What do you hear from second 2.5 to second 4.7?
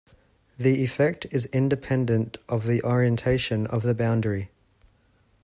the orientation of the boundary.